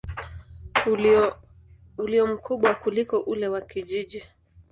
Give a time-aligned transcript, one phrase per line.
[1.97, 4.23] ulio mkubwa kuliko ule wa kijiji.